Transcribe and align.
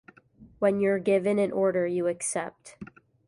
When 0.57 0.79
you're 0.79 0.97
given 0.97 1.37
an 1.37 1.51
order, 1.51 1.85
you 1.85 2.07
accept. 2.07 2.75